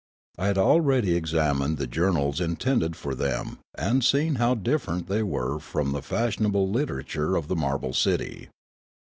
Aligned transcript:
I 0.39 0.47
had 0.47 0.57
already 0.57 1.13
examined 1.13 1.77
the 1.77 1.85
journals 1.85 2.41
intended 2.41 2.95
for 2.95 3.13
them 3.13 3.59
and 3.77 4.03
seen 4.03 4.37
how 4.41 4.55
different 4.55 5.05
they 5.05 5.21
were 5.21 5.59
from 5.59 5.91
the 5.91 6.01
fash 6.01 6.37
ionable 6.39 6.71
literature 6.73 7.35
of 7.35 7.47
the 7.47 7.55
marble 7.55 7.93
city. 7.93 8.49